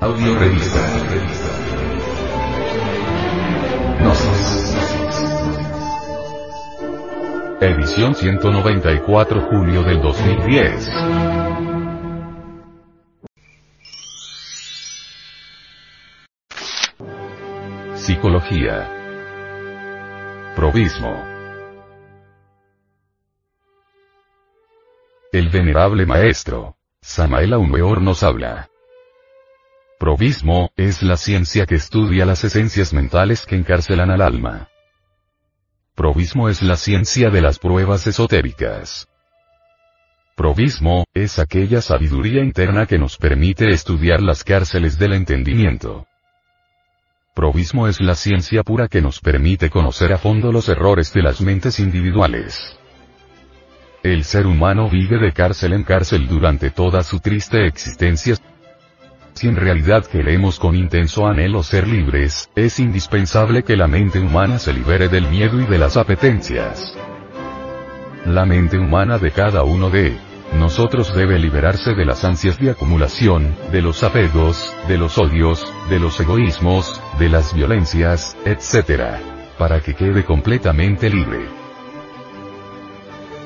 Audio 0.00 0.38
revista. 0.38 0.78
Gnosis. 3.98 4.76
Edición 7.60 8.14
194 8.14 9.40
julio 9.50 9.82
del 9.82 10.00
2010. 10.00 10.90
Psicología. 17.96 18.88
Provismo. 20.54 21.24
El 25.32 25.48
venerable 25.48 26.06
maestro, 26.06 26.76
Samael 27.00 27.52
Aumeor 27.52 28.00
nos 28.00 28.22
habla. 28.22 28.68
Provismo, 29.98 30.70
es 30.76 31.02
la 31.02 31.16
ciencia 31.16 31.66
que 31.66 31.74
estudia 31.74 32.24
las 32.24 32.44
esencias 32.44 32.92
mentales 32.94 33.44
que 33.44 33.56
encarcelan 33.56 34.12
al 34.12 34.22
alma. 34.22 34.68
Provismo 35.96 36.48
es 36.48 36.62
la 36.62 36.76
ciencia 36.76 37.30
de 37.30 37.40
las 37.40 37.58
pruebas 37.58 38.06
esotéricas. 38.06 39.08
Provismo, 40.36 41.04
es 41.14 41.40
aquella 41.40 41.82
sabiduría 41.82 42.44
interna 42.44 42.86
que 42.86 42.96
nos 42.96 43.16
permite 43.16 43.70
estudiar 43.70 44.22
las 44.22 44.44
cárceles 44.44 45.00
del 45.00 45.14
entendimiento. 45.14 46.06
Provismo 47.34 47.88
es 47.88 48.00
la 48.00 48.14
ciencia 48.14 48.62
pura 48.62 48.86
que 48.86 49.02
nos 49.02 49.18
permite 49.18 49.68
conocer 49.68 50.12
a 50.12 50.18
fondo 50.18 50.52
los 50.52 50.68
errores 50.68 51.12
de 51.12 51.22
las 51.22 51.40
mentes 51.40 51.80
individuales. 51.80 52.78
El 54.04 54.22
ser 54.22 54.46
humano 54.46 54.88
vive 54.88 55.18
de 55.18 55.32
cárcel 55.32 55.72
en 55.72 55.82
cárcel 55.82 56.28
durante 56.28 56.70
toda 56.70 57.02
su 57.02 57.18
triste 57.18 57.66
existencia, 57.66 58.36
si 59.38 59.46
en 59.46 59.54
realidad 59.54 60.04
queremos 60.04 60.58
con 60.58 60.74
intenso 60.74 61.28
anhelo 61.28 61.62
ser 61.62 61.86
libres, 61.86 62.50
es 62.56 62.80
indispensable 62.80 63.62
que 63.62 63.76
la 63.76 63.86
mente 63.86 64.18
humana 64.18 64.58
se 64.58 64.72
libere 64.72 65.08
del 65.08 65.28
miedo 65.28 65.60
y 65.60 65.64
de 65.64 65.78
las 65.78 65.96
apetencias. 65.96 66.92
La 68.26 68.44
mente 68.44 68.78
humana 68.78 69.18
de 69.18 69.30
cada 69.30 69.62
uno 69.62 69.90
de 69.90 70.16
nosotros 70.58 71.14
debe 71.14 71.38
liberarse 71.38 71.94
de 71.94 72.04
las 72.04 72.24
ansias 72.24 72.58
de 72.58 72.70
acumulación, 72.70 73.54
de 73.70 73.80
los 73.80 74.02
apegos, 74.02 74.74
de 74.88 74.98
los 74.98 75.16
odios, 75.18 75.72
de 75.88 76.00
los 76.00 76.18
egoísmos, 76.18 77.00
de 77.20 77.28
las 77.28 77.54
violencias, 77.54 78.36
etc. 78.44 79.20
Para 79.56 79.80
que 79.80 79.94
quede 79.94 80.24
completamente 80.24 81.08
libre. 81.10 81.46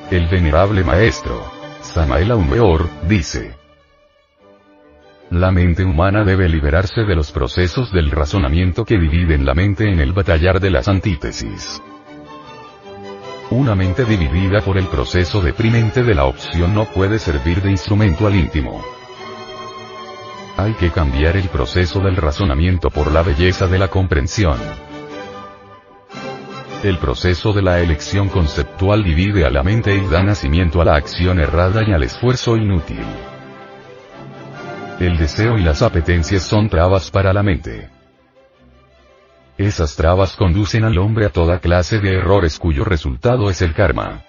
El 0.09 0.25
venerable 0.27 0.83
maestro, 0.83 1.43
Samael 1.81 2.31
Aumeor, 2.31 2.89
dice, 3.07 3.62
la 5.39 5.51
mente 5.51 5.83
humana 5.83 6.23
debe 6.23 6.47
liberarse 6.49 7.03
de 7.03 7.15
los 7.15 7.31
procesos 7.31 7.91
del 7.91 8.11
razonamiento 8.11 8.85
que 8.85 8.97
dividen 8.97 9.45
la 9.45 9.53
mente 9.53 9.89
en 9.89 9.99
el 9.99 10.13
batallar 10.13 10.59
de 10.59 10.69
las 10.69 10.87
antítesis. 10.87 11.81
Una 13.49 13.75
mente 13.75 14.05
dividida 14.05 14.61
por 14.61 14.77
el 14.77 14.85
proceso 14.85 15.41
deprimente 15.41 16.03
de 16.03 16.15
la 16.15 16.25
opción 16.25 16.73
no 16.73 16.85
puede 16.85 17.19
servir 17.19 17.61
de 17.61 17.71
instrumento 17.71 18.27
al 18.27 18.35
íntimo. 18.35 18.83
Hay 20.57 20.73
que 20.73 20.91
cambiar 20.91 21.35
el 21.37 21.49
proceso 21.49 21.99
del 21.99 22.15
razonamiento 22.15 22.89
por 22.89 23.11
la 23.11 23.23
belleza 23.23 23.67
de 23.67 23.79
la 23.79 23.87
comprensión. 23.87 24.57
El 26.83 26.97
proceso 26.97 27.53
de 27.53 27.61
la 27.61 27.79
elección 27.79 28.29
conceptual 28.29 29.03
divide 29.03 29.45
a 29.45 29.49
la 29.49 29.63
mente 29.63 29.95
y 29.95 30.05
da 30.07 30.21
nacimiento 30.21 30.81
a 30.81 30.85
la 30.85 30.95
acción 30.95 31.39
errada 31.39 31.81
y 31.87 31.91
al 31.91 32.03
esfuerzo 32.03 32.57
inútil. 32.57 33.05
El 34.99 35.17
deseo 35.17 35.57
y 35.57 35.63
las 35.63 35.81
apetencias 35.81 36.43
son 36.43 36.69
trabas 36.69 37.09
para 37.09 37.33
la 37.33 37.43
mente. 37.43 37.89
Esas 39.57 39.95
trabas 39.95 40.35
conducen 40.35 40.83
al 40.83 40.97
hombre 40.97 41.25
a 41.25 41.29
toda 41.29 41.59
clase 41.59 41.99
de 41.99 42.15
errores 42.15 42.59
cuyo 42.59 42.83
resultado 42.83 43.49
es 43.49 43.61
el 43.61 43.73
karma. 43.73 44.23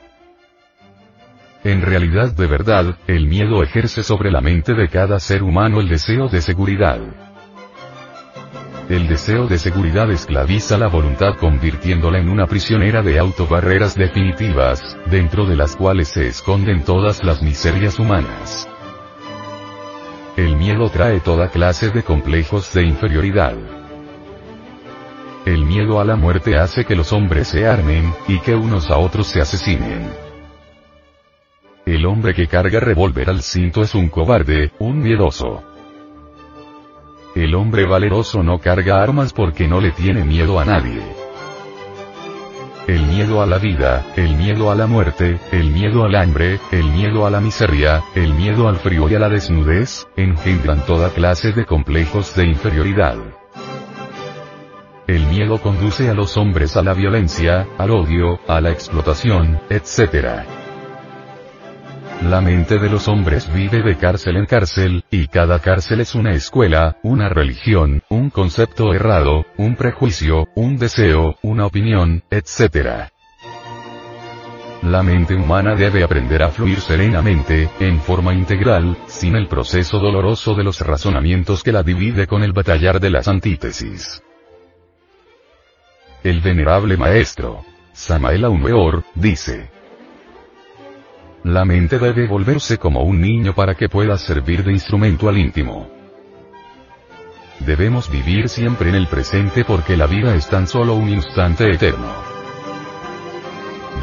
En 1.64 1.80
realidad 1.80 2.32
de 2.32 2.46
verdad, 2.46 2.96
el 3.06 3.26
miedo 3.26 3.62
ejerce 3.62 4.02
sobre 4.02 4.30
la 4.30 4.40
mente 4.40 4.74
de 4.74 4.88
cada 4.88 5.18
ser 5.18 5.42
humano 5.42 5.80
el 5.80 5.88
deseo 5.88 6.28
de 6.28 6.42
seguridad. 6.42 7.00
El 8.90 9.08
deseo 9.08 9.46
de 9.46 9.58
seguridad 9.58 10.10
esclaviza 10.10 10.76
la 10.76 10.88
voluntad 10.88 11.36
convirtiéndola 11.36 12.18
en 12.18 12.28
una 12.28 12.46
prisionera 12.46 13.00
de 13.00 13.18
autobarreras 13.18 13.94
definitivas, 13.94 14.98
dentro 15.06 15.46
de 15.46 15.56
las 15.56 15.74
cuales 15.74 16.08
se 16.08 16.26
esconden 16.26 16.84
todas 16.84 17.24
las 17.24 17.42
miserias 17.42 17.98
humanas. 17.98 18.68
El 20.36 20.56
miedo 20.56 20.90
trae 20.90 21.20
toda 21.20 21.48
clase 21.48 21.90
de 21.90 22.02
complejos 22.02 22.72
de 22.74 22.82
inferioridad. 22.82 23.54
El 25.46 25.64
miedo 25.64 26.00
a 26.00 26.04
la 26.04 26.16
muerte 26.16 26.56
hace 26.56 26.84
que 26.84 26.96
los 26.96 27.12
hombres 27.12 27.48
se 27.48 27.68
armen, 27.68 28.12
y 28.26 28.40
que 28.40 28.56
unos 28.56 28.90
a 28.90 28.98
otros 28.98 29.28
se 29.28 29.40
asesinen. 29.40 30.10
El 31.86 32.04
hombre 32.06 32.34
que 32.34 32.48
carga 32.48 32.80
revólver 32.80 33.30
al 33.30 33.42
cinto 33.42 33.82
es 33.82 33.94
un 33.94 34.08
cobarde, 34.08 34.72
un 34.80 34.98
miedoso. 34.98 35.62
El 37.36 37.54
hombre 37.54 37.84
valeroso 37.84 38.42
no 38.42 38.58
carga 38.58 39.02
armas 39.02 39.32
porque 39.32 39.68
no 39.68 39.80
le 39.80 39.92
tiene 39.92 40.24
miedo 40.24 40.58
a 40.58 40.64
nadie. 40.64 41.23
El 42.86 43.06
miedo 43.06 43.40
a 43.40 43.46
la 43.46 43.56
vida, 43.56 44.04
el 44.14 44.36
miedo 44.36 44.70
a 44.70 44.74
la 44.74 44.86
muerte, 44.86 45.40
el 45.52 45.70
miedo 45.70 46.04
al 46.04 46.14
hambre, 46.16 46.60
el 46.70 46.84
miedo 46.84 47.26
a 47.26 47.30
la 47.30 47.40
miseria, 47.40 48.02
el 48.14 48.34
miedo 48.34 48.68
al 48.68 48.76
frío 48.76 49.08
y 49.08 49.14
a 49.14 49.18
la 49.18 49.30
desnudez, 49.30 50.06
engendran 50.16 50.84
toda 50.84 51.08
clase 51.08 51.52
de 51.52 51.64
complejos 51.64 52.36
de 52.36 52.44
inferioridad. 52.44 53.16
El 55.06 55.26
miedo 55.28 55.62
conduce 55.62 56.10
a 56.10 56.14
los 56.14 56.36
hombres 56.36 56.76
a 56.76 56.82
la 56.82 56.92
violencia, 56.92 57.66
al 57.78 57.90
odio, 57.90 58.38
a 58.46 58.60
la 58.60 58.70
explotación, 58.70 59.60
etc. 59.70 60.63
La 62.24 62.40
mente 62.40 62.78
de 62.78 62.88
los 62.88 63.06
hombres 63.06 63.52
vive 63.52 63.82
de 63.82 63.98
cárcel 63.98 64.38
en 64.38 64.46
cárcel, 64.46 65.04
y 65.10 65.26
cada 65.26 65.58
cárcel 65.58 66.00
es 66.00 66.14
una 66.14 66.32
escuela, 66.32 66.96
una 67.02 67.28
religión, 67.28 68.02
un 68.08 68.30
concepto 68.30 68.94
errado, 68.94 69.44
un 69.58 69.76
prejuicio, 69.76 70.48
un 70.54 70.78
deseo, 70.78 71.36
una 71.42 71.66
opinión, 71.66 72.22
etc. 72.30 73.10
La 74.80 75.02
mente 75.02 75.34
humana 75.34 75.74
debe 75.74 76.02
aprender 76.02 76.42
a 76.42 76.48
fluir 76.48 76.80
serenamente, 76.80 77.68
en 77.78 78.00
forma 78.00 78.32
integral, 78.32 78.96
sin 79.06 79.36
el 79.36 79.46
proceso 79.46 79.98
doloroso 79.98 80.54
de 80.54 80.64
los 80.64 80.80
razonamientos 80.80 81.62
que 81.62 81.72
la 81.72 81.82
divide 81.82 82.26
con 82.26 82.42
el 82.42 82.54
batallar 82.54 83.00
de 83.00 83.10
las 83.10 83.28
antítesis. 83.28 84.22
El 86.22 86.40
venerable 86.40 86.96
maestro, 86.96 87.66
Samael 87.92 88.46
Aumeor, 88.46 89.04
dice, 89.14 89.68
la 91.44 91.66
mente 91.66 91.98
debe 91.98 92.26
volverse 92.26 92.78
como 92.78 93.02
un 93.02 93.20
niño 93.20 93.54
para 93.54 93.74
que 93.74 93.90
pueda 93.90 94.16
servir 94.16 94.64
de 94.64 94.72
instrumento 94.72 95.28
al 95.28 95.36
íntimo. 95.36 95.90
Debemos 97.60 98.10
vivir 98.10 98.48
siempre 98.48 98.88
en 98.88 98.94
el 98.94 99.06
presente 99.06 99.62
porque 99.64 99.96
la 99.96 100.06
vida 100.06 100.34
es 100.34 100.48
tan 100.48 100.66
solo 100.66 100.94
un 100.94 101.10
instante 101.10 101.70
eterno. 101.70 102.12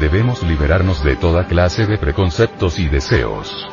Debemos 0.00 0.42
liberarnos 0.44 1.02
de 1.02 1.16
toda 1.16 1.46
clase 1.46 1.86
de 1.86 1.98
preconceptos 1.98 2.78
y 2.78 2.88
deseos. 2.88 3.68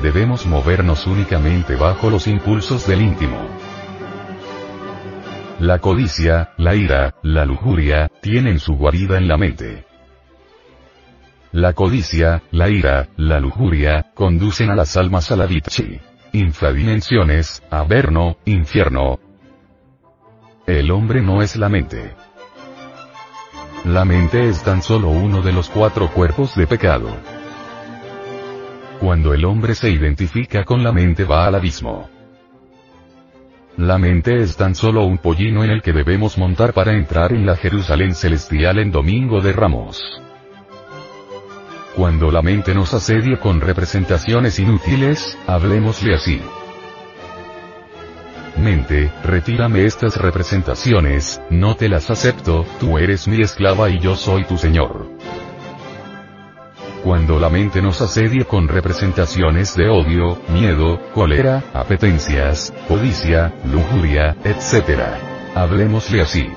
Debemos 0.00 0.46
movernos 0.46 1.06
únicamente 1.08 1.74
bajo 1.74 2.10
los 2.10 2.28
impulsos 2.28 2.86
del 2.86 3.02
íntimo. 3.02 3.38
La 5.58 5.80
codicia, 5.80 6.52
la 6.56 6.76
ira, 6.76 7.16
la 7.22 7.44
lujuria, 7.44 8.08
tienen 8.22 8.60
su 8.60 8.76
guarida 8.76 9.18
en 9.18 9.26
la 9.26 9.36
mente. 9.36 9.87
La 11.52 11.72
codicia, 11.72 12.42
la 12.50 12.68
ira, 12.68 13.08
la 13.16 13.40
lujuria, 13.40 14.10
conducen 14.12 14.68
a 14.68 14.76
las 14.76 14.98
almas 14.98 15.30
a 15.32 15.36
la 15.36 15.46
dichi. 15.46 15.98
Infradimensiones, 16.32 17.62
averno, 17.70 18.36
infierno. 18.44 19.18
El 20.66 20.90
hombre 20.90 21.22
no 21.22 21.40
es 21.40 21.56
la 21.56 21.70
mente. 21.70 22.14
La 23.86 24.04
mente 24.04 24.46
es 24.46 24.62
tan 24.62 24.82
solo 24.82 25.08
uno 25.08 25.40
de 25.40 25.52
los 25.52 25.70
cuatro 25.70 26.10
cuerpos 26.10 26.54
de 26.54 26.66
pecado. 26.66 27.08
Cuando 29.00 29.32
el 29.32 29.46
hombre 29.46 29.74
se 29.74 29.88
identifica 29.88 30.64
con 30.64 30.84
la 30.84 30.92
mente 30.92 31.24
va 31.24 31.46
al 31.46 31.54
abismo. 31.54 32.10
La 33.78 33.96
mente 33.96 34.42
es 34.42 34.54
tan 34.56 34.74
solo 34.74 35.06
un 35.06 35.16
pollino 35.16 35.64
en 35.64 35.70
el 35.70 35.80
que 35.80 35.94
debemos 35.94 36.36
montar 36.36 36.74
para 36.74 36.92
entrar 36.92 37.32
en 37.32 37.46
la 37.46 37.56
Jerusalén 37.56 38.14
celestial 38.14 38.80
en 38.80 38.92
Domingo 38.92 39.40
de 39.40 39.52
Ramos. 39.54 40.27
Cuando 41.98 42.30
la 42.30 42.42
mente 42.42 42.76
nos 42.76 42.94
asedia 42.94 43.40
con 43.40 43.60
representaciones 43.60 44.60
inútiles, 44.60 45.36
hablemosle 45.48 46.14
así. 46.14 46.40
Mente, 48.56 49.10
retírame 49.24 49.84
estas 49.84 50.16
representaciones, 50.16 51.40
no 51.50 51.74
te 51.74 51.88
las 51.88 52.08
acepto, 52.08 52.64
tú 52.78 52.98
eres 52.98 53.26
mi 53.26 53.42
esclava 53.42 53.90
y 53.90 53.98
yo 53.98 54.14
soy 54.14 54.44
tu 54.44 54.56
señor. 54.56 55.08
cuando 57.02 57.40
la 57.40 57.48
mente 57.48 57.82
nos 57.82 58.00
asedia 58.00 58.44
con 58.44 58.68
representaciones 58.68 59.74
de 59.74 59.88
odio, 59.88 60.38
miedo, 60.52 61.00
cólera, 61.14 61.64
apetencias, 61.74 62.72
codicia, 62.86 63.52
lujuria, 63.64 64.36
etc. 64.44 65.00
Hablemosle 65.56 66.20
así. 66.20 66.48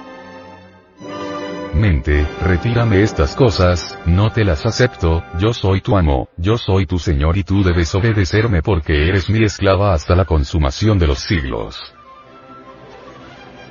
Mente, 1.73 2.27
retírame 2.43 3.01
estas 3.01 3.33
cosas, 3.35 3.97
no 4.05 4.29
te 4.29 4.43
las 4.43 4.65
acepto, 4.65 5.23
yo 5.39 5.53
soy 5.53 5.79
tu 5.79 5.95
amo, 5.95 6.27
yo 6.35 6.57
soy 6.57 6.85
tu 6.85 6.99
señor 6.99 7.37
y 7.37 7.43
tú 7.43 7.63
debes 7.63 7.95
obedecerme 7.95 8.61
porque 8.61 9.07
eres 9.07 9.29
mi 9.29 9.43
esclava 9.43 9.93
hasta 9.93 10.13
la 10.15 10.25
consumación 10.25 10.99
de 10.99 11.07
los 11.07 11.19
siglos. 11.19 11.93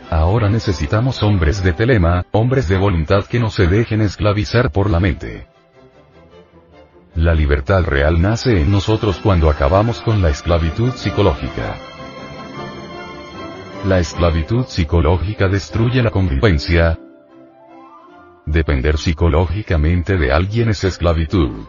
Ahora 0.08 0.48
necesitamos 0.48 1.22
hombres 1.22 1.62
de 1.62 1.72
telema, 1.72 2.24
hombres 2.32 2.68
de 2.68 2.78
voluntad 2.78 3.26
que 3.26 3.38
no 3.38 3.50
se 3.50 3.66
dejen 3.66 4.00
esclavizar 4.00 4.72
por 4.72 4.88
la 4.90 4.98
mente. 4.98 5.46
La 7.14 7.34
libertad 7.34 7.84
real 7.84 8.20
nace 8.20 8.62
en 8.62 8.70
nosotros 8.70 9.20
cuando 9.22 9.50
acabamos 9.50 10.00
con 10.00 10.22
la 10.22 10.30
esclavitud 10.30 10.92
psicológica. 10.92 11.76
La 13.84 13.98
esclavitud 13.98 14.64
psicológica 14.66 15.48
destruye 15.48 16.02
la 16.02 16.10
convivencia, 16.10 16.98
Depender 18.50 18.98
psicológicamente 18.98 20.18
de 20.18 20.32
alguien 20.32 20.70
es 20.70 20.82
esclavitud. 20.82 21.68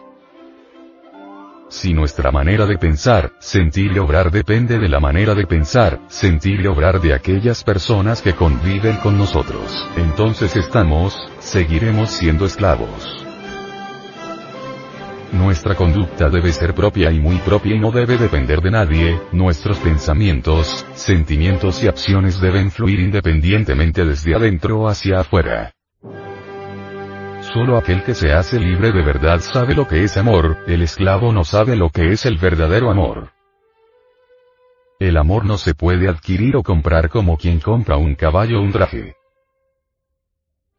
Si 1.68 1.94
nuestra 1.94 2.32
manera 2.32 2.66
de 2.66 2.76
pensar, 2.76 3.34
sentir 3.38 3.92
y 3.92 4.00
obrar 4.00 4.32
depende 4.32 4.80
de 4.80 4.88
la 4.88 4.98
manera 4.98 5.36
de 5.36 5.46
pensar, 5.46 6.00
sentir 6.08 6.60
y 6.60 6.66
obrar 6.66 7.00
de 7.00 7.14
aquellas 7.14 7.62
personas 7.62 8.20
que 8.20 8.34
conviven 8.34 8.96
con 8.96 9.16
nosotros, 9.16 9.88
entonces 9.96 10.56
estamos, 10.56 11.16
seguiremos 11.38 12.10
siendo 12.10 12.46
esclavos. 12.46 13.24
Nuestra 15.30 15.76
conducta 15.76 16.28
debe 16.30 16.52
ser 16.52 16.74
propia 16.74 17.12
y 17.12 17.20
muy 17.20 17.36
propia 17.36 17.76
y 17.76 17.78
no 17.78 17.92
debe 17.92 18.18
depender 18.18 18.60
de 18.60 18.72
nadie, 18.72 19.20
nuestros 19.30 19.78
pensamientos, 19.78 20.84
sentimientos 20.94 21.80
y 21.84 21.86
acciones 21.86 22.40
deben 22.40 22.72
fluir 22.72 22.98
independientemente 22.98 24.04
desde 24.04 24.34
adentro 24.34 24.88
hacia 24.88 25.20
afuera. 25.20 25.72
Solo 27.52 27.76
aquel 27.76 28.02
que 28.02 28.14
se 28.14 28.32
hace 28.32 28.58
libre 28.58 28.92
de 28.92 29.02
verdad 29.02 29.40
sabe 29.40 29.74
lo 29.74 29.86
que 29.86 30.04
es 30.04 30.16
amor, 30.16 30.56
el 30.66 30.80
esclavo 30.80 31.32
no 31.32 31.44
sabe 31.44 31.76
lo 31.76 31.90
que 31.90 32.10
es 32.10 32.24
el 32.24 32.38
verdadero 32.38 32.90
amor. 32.90 33.32
El 34.98 35.18
amor 35.18 35.44
no 35.44 35.58
se 35.58 35.74
puede 35.74 36.08
adquirir 36.08 36.56
o 36.56 36.62
comprar 36.62 37.10
como 37.10 37.36
quien 37.36 37.60
compra 37.60 37.98
un 37.98 38.14
caballo 38.14 38.58
o 38.58 38.62
un 38.62 38.72
traje. 38.72 39.16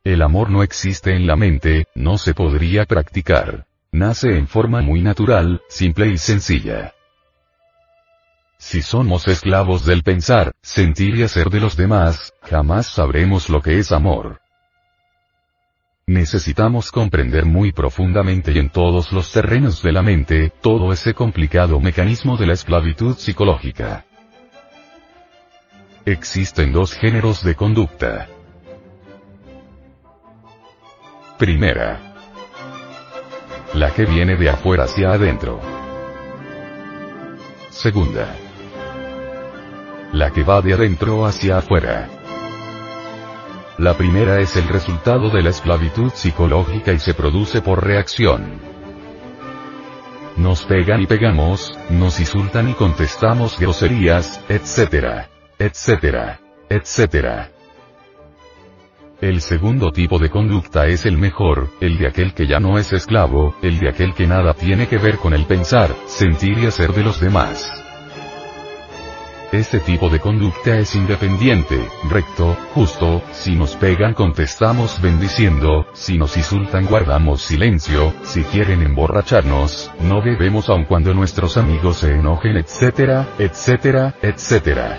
El 0.03 0.23
amor 0.23 0.49
no 0.49 0.63
existe 0.63 1.15
en 1.15 1.27
la 1.27 1.35
mente, 1.35 1.85
no 1.93 2.17
se 2.17 2.33
podría 2.33 2.85
practicar. 2.85 3.67
Nace 3.91 4.35
en 4.35 4.47
forma 4.47 4.81
muy 4.81 5.01
natural, 5.01 5.61
simple 5.69 6.07
y 6.07 6.17
sencilla. 6.17 6.95
Si 8.57 8.81
somos 8.81 9.27
esclavos 9.27 9.85
del 9.85 10.01
pensar, 10.01 10.53
sentir 10.63 11.17
y 11.17 11.23
hacer 11.23 11.51
de 11.51 11.59
los 11.59 11.77
demás, 11.77 12.33
jamás 12.41 12.87
sabremos 12.87 13.49
lo 13.49 13.61
que 13.61 13.77
es 13.77 13.91
amor. 13.91 14.42
Necesitamos 16.13 16.91
comprender 16.91 17.43
muy 17.43 17.71
profundamente 17.71 18.51
y 18.51 18.59
en 18.59 18.69
todos 18.69 19.11
los 19.11 19.31
terrenos 19.31 19.81
de 19.81 19.91
la 19.91 20.03
mente, 20.03 20.51
todo 20.61 20.93
ese 20.93 21.15
complicado 21.15 21.79
mecanismo 21.79 22.37
de 22.37 22.45
la 22.45 22.53
esclavitud 22.53 23.17
psicológica. 23.17 24.05
Existen 26.05 26.71
dos 26.71 26.93
géneros 26.93 27.43
de 27.43 27.55
conducta. 27.55 28.27
Primera. 31.39 31.99
La 33.73 33.91
que 33.91 34.05
viene 34.05 34.35
de 34.35 34.51
afuera 34.51 34.83
hacia 34.83 35.13
adentro. 35.13 35.59
Segunda. 37.71 38.35
La 40.11 40.29
que 40.29 40.43
va 40.43 40.61
de 40.61 40.73
adentro 40.73 41.25
hacia 41.25 41.57
afuera. 41.57 42.22
La 43.77 43.95
primera 43.95 44.39
es 44.39 44.55
el 44.55 44.67
resultado 44.67 45.31
de 45.31 45.41
la 45.41 45.49
esclavitud 45.49 46.11
psicológica 46.13 46.93
y 46.93 46.99
se 46.99 47.15
produce 47.15 47.61
por 47.61 47.83
reacción. 47.83 48.59
Nos 50.37 50.63
pegan 50.63 51.01
y 51.01 51.07
pegamos, 51.07 51.77
nos 51.89 52.19
insultan 52.19 52.69
y 52.69 52.73
contestamos 52.73 53.59
groserías, 53.59 54.43
etc. 54.47 55.27
etc. 55.57 56.37
etc. 56.69 57.49
El 59.21 59.41
segundo 59.41 59.91
tipo 59.91 60.19
de 60.19 60.29
conducta 60.29 60.85
es 60.85 61.07
el 61.07 61.17
mejor, 61.17 61.69
el 61.79 61.97
de 61.97 62.07
aquel 62.07 62.33
que 62.33 62.45
ya 62.45 62.59
no 62.59 62.77
es 62.77 62.93
esclavo, 62.93 63.55
el 63.63 63.79
de 63.79 63.89
aquel 63.89 64.13
que 64.13 64.27
nada 64.27 64.53
tiene 64.53 64.87
que 64.87 64.97
ver 64.97 65.17
con 65.17 65.33
el 65.33 65.45
pensar, 65.45 65.95
sentir 66.05 66.59
y 66.59 66.67
hacer 66.67 66.93
de 66.93 67.03
los 67.03 67.19
demás. 67.19 67.71
Este 69.53 69.79
tipo 69.79 70.09
de 70.09 70.19
conducta 70.19 70.79
es 70.79 70.95
independiente, 70.95 71.87
recto, 72.09 72.57
justo, 72.73 73.21
si 73.33 73.55
nos 73.55 73.75
pegan 73.75 74.15
contestamos 74.15 74.99
bendiciendo, 74.99 75.85
si 75.93 76.17
nos 76.17 76.35
insultan 76.35 76.87
guardamos 76.87 77.43
silencio, 77.43 78.15
si 78.23 78.43
quieren 78.45 78.81
emborracharnos, 78.81 79.91
no 79.99 80.23
bebemos 80.23 80.69
aun 80.69 80.85
cuando 80.85 81.13
nuestros 81.13 81.55
amigos 81.57 81.97
se 81.97 82.15
enojen 82.15 82.57
etcétera, 82.57 83.27
etcétera, 83.37 84.15
etcétera. 84.23 84.97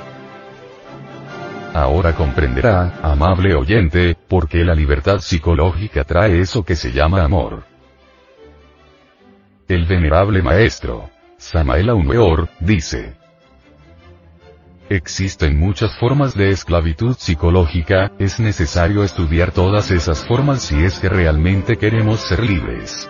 Ahora 1.75 2.15
comprenderá, 2.15 3.01
amable 3.03 3.57
oyente, 3.57 4.15
por 4.15 4.49
qué 4.49 4.65
la 4.65 4.77
libertad 4.77 5.19
psicológica 5.19 6.05
trae 6.05 6.39
eso 6.39 6.65
que 6.65 6.77
se 6.77 6.93
llama 6.93 7.25
amor. 7.25 7.65
El 9.67 9.85
venerable 9.87 10.43
maestro, 10.43 11.11
Samael 11.39 11.89
Aumeor, 11.89 12.49
dice, 12.61 13.17
Existen 14.91 15.59
muchas 15.59 15.97
formas 15.99 16.35
de 16.35 16.51
esclavitud 16.51 17.17
psicológica, 17.17 18.13
es 18.19 18.39
necesario 18.39 19.03
estudiar 19.03 19.51
todas 19.51 19.91
esas 19.91 20.27
formas 20.27 20.61
si 20.61 20.85
es 20.85 20.99
que 20.99 21.09
realmente 21.09 21.79
queremos 21.79 22.21
ser 22.21 22.43
libres. 22.45 23.09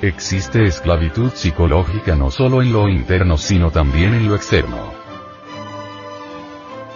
Existe 0.00 0.64
esclavitud 0.64 1.30
psicológica 1.32 2.14
no 2.14 2.30
solo 2.30 2.62
en 2.62 2.72
lo 2.72 2.88
interno 2.88 3.36
sino 3.36 3.70
también 3.70 4.14
en 4.14 4.28
lo 4.28 4.34
externo. 4.34 4.92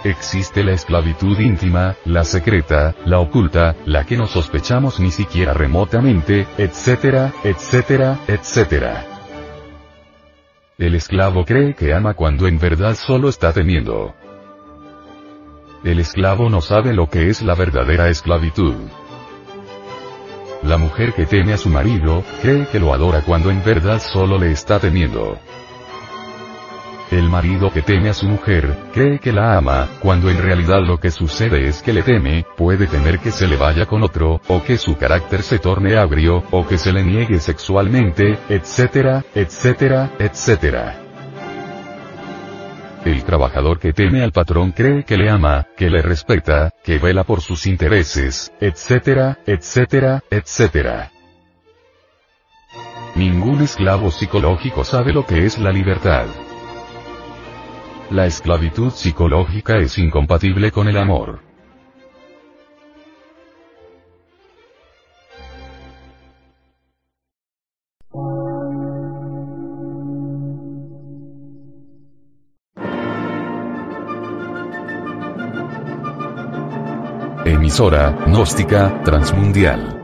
Existe 0.05 0.64
la 0.64 0.73
esclavitud 0.73 1.38
íntima, 1.38 1.97
la 2.06 2.25
secreta, 2.25 2.94
la 3.05 3.20
oculta, 3.20 3.76
la 3.85 4.05
que 4.05 4.17
no 4.17 4.26
sospechamos 4.26 4.99
ni 5.00 5.11
siquiera 5.11 5.53
remotamente, 5.53 6.47
etcétera, 6.56 7.32
etcétera, 7.44 8.20
etcétera. 8.26 9.22
El 10.82 10.96
esclavo 10.96 11.44
cree 11.44 11.75
que 11.75 11.94
ama 11.94 12.14
cuando 12.14 12.49
en 12.49 12.58
verdad 12.58 12.96
solo 12.96 13.29
está 13.29 13.52
temiendo. 13.52 14.16
El 15.85 16.00
esclavo 16.00 16.50
no 16.50 16.61
sabe 16.61 16.92
lo 16.92 17.09
que 17.09 17.28
es 17.28 17.40
la 17.40 17.54
verdadera 17.54 18.09
esclavitud. 18.09 18.75
La 20.64 20.78
mujer 20.78 21.12
que 21.12 21.25
teme 21.25 21.52
a 21.52 21.57
su 21.57 21.68
marido, 21.68 22.25
cree 22.40 22.66
que 22.66 22.80
lo 22.80 22.92
adora 22.92 23.23
cuando 23.23 23.52
en 23.52 23.62
verdad 23.62 24.02
solo 24.02 24.40
le 24.40 24.50
está 24.50 24.80
temiendo. 24.80 25.38
El 27.12 27.28
marido 27.28 27.71
que 27.71 27.83
teme 27.83 28.09
a 28.09 28.14
su 28.14 28.26
mujer, 28.26 28.75
cree 28.95 29.19
que 29.19 29.33
la 29.33 29.59
ama, 29.59 29.87
cuando 30.00 30.31
en 30.31 30.38
realidad 30.38 30.81
lo 30.81 30.97
que 30.97 31.11
sucede 31.11 31.69
es 31.69 31.83
que 31.83 31.92
le 31.92 32.02
teme, 32.02 32.47
puede 32.57 32.87
temer 32.87 33.19
que 33.19 33.31
se 33.31 33.47
le 33.47 33.59
vaya 33.59 33.85
con 33.85 34.02
otro, 34.02 34.40
o 34.49 34.62
que 34.64 34.78
su 34.78 34.97
carácter 34.97 35.42
se 35.42 35.59
torne 35.59 35.95
agrio, 35.99 36.42
o 36.50 36.66
que 36.66 36.78
se 36.78 36.90
le 36.90 37.04
niegue 37.04 37.38
sexualmente, 37.38 38.38
etcétera, 38.49 39.26
etcétera, 39.35 40.11
etcétera. 40.19 41.00
El 43.04 43.23
trabajador 43.25 43.78
que 43.78 43.92
teme 43.92 44.23
al 44.23 44.33
patrón 44.33 44.73
cree 44.73 45.04
que 45.04 45.19
le 45.19 45.28
ama, 45.28 45.66
que 45.76 45.90
le 45.90 46.00
respeta, 46.00 46.71
que 46.83 46.97
vela 46.97 47.25
por 47.25 47.42
sus 47.42 47.66
intereses, 47.66 48.54
etcétera, 48.59 49.38
etcétera, 49.45 50.23
etcétera. 50.31 51.11
Ningún 53.16 53.61
esclavo 53.61 54.11
psicológico 54.11 54.83
sabe 54.83 55.12
lo 55.12 55.26
que 55.26 55.45
es 55.45 55.59
la 55.59 55.73
libertad. 55.73 56.25
La 58.12 58.26
esclavitud 58.26 58.90
psicológica 58.90 59.78
es 59.78 59.97
incompatible 59.97 60.71
con 60.71 60.87
el 60.87 60.99
amor. 60.99 61.40
Emisora, 77.47 78.11
gnóstica, 78.26 79.02
transmundial. 79.04 80.02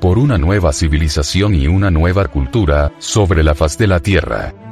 Por 0.00 0.16
una 0.16 0.38
nueva 0.38 0.72
civilización 0.72 1.54
y 1.54 1.66
una 1.66 1.90
nueva 1.90 2.24
cultura, 2.28 2.94
sobre 2.96 3.42
la 3.42 3.54
faz 3.54 3.76
de 3.76 3.86
la 3.86 4.00
Tierra. 4.00 4.71